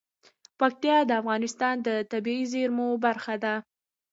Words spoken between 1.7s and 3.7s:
د طبیعي زیرمو برخه ده.